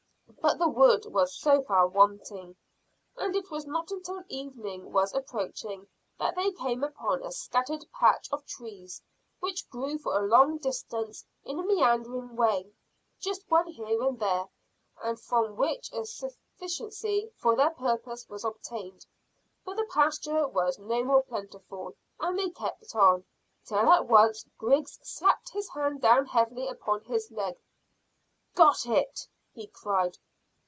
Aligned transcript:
But 0.41 0.57
the 0.57 0.67
wood 0.69 1.05
was 1.05 1.35
so 1.37 1.61
far 1.61 1.87
wanting, 1.87 2.55
and 3.15 3.35
it 3.35 3.51
was 3.51 3.67
not 3.67 3.91
until 3.91 4.23
evening 4.27 4.91
was 4.91 5.13
approaching 5.13 5.87
that 6.17 6.35
they 6.35 6.51
came 6.51 6.83
upon 6.83 7.21
a 7.21 7.31
scattered 7.31 7.85
patch 7.91 8.27
of 8.31 8.43
trees, 8.47 9.03
which 9.39 9.69
grew 9.69 9.99
for 9.99 10.17
a 10.17 10.25
long 10.27 10.57
distance 10.57 11.23
in 11.43 11.59
a 11.59 11.61
meandering 11.63 12.35
way, 12.35 12.73
just 13.19 13.51
one 13.51 13.67
here 13.67 14.01
and 14.01 14.19
there, 14.19 14.49
and 15.03 15.19
from 15.21 15.57
which 15.57 15.93
a 15.93 16.05
sufficiency 16.07 17.31
for 17.37 17.55
their 17.55 17.69
purpose 17.69 18.27
was 18.27 18.43
obtained; 18.43 19.05
but 19.63 19.75
the 19.75 19.85
pasture 19.93 20.47
was 20.47 20.79
no 20.79 21.03
more 21.03 21.21
plentiful, 21.21 21.93
and 22.19 22.39
they 22.39 22.49
kept 22.49 22.95
on, 22.95 23.23
till 23.63 23.77
all 23.77 23.93
at 23.93 24.07
once 24.07 24.43
Griggs 24.57 24.97
slapped 25.03 25.49
his 25.51 25.69
hand 25.69 26.01
down 26.01 26.25
heavily 26.25 26.67
upon 26.67 27.03
his 27.03 27.29
leg. 27.29 27.59
"Got 28.55 28.87
it!" 28.87 29.27
he 29.53 29.67
cried. 29.67 30.17